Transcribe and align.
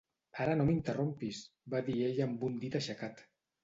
"Ara 0.45 0.55
no 0.61 0.65
m'interrompis!" 0.69 1.43
va 1.77 1.85
dir 1.93 2.01
ella 2.09 2.29
amb 2.31 2.51
un 2.53 2.61
dit 2.67 2.83
aixecat. 2.85 3.29